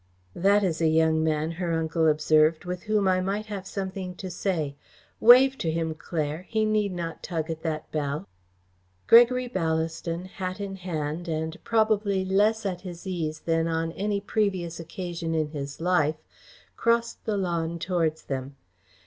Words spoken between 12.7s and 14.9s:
his ease than on any previous